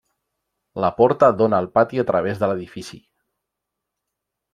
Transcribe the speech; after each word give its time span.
La 0.83 0.89
porta 1.01 1.27
dóna 1.41 1.59
al 1.63 1.69
pati 1.77 2.01
a 2.05 2.05
través 2.11 2.41
de 2.45 2.49
l'edifici. 2.53 2.99